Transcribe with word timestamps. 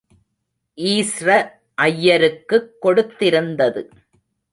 ஈஸ்ர 0.75 1.27
அய்யருக்குக் 1.81 2.69
கொடுத்திருந்தது. 2.81 3.89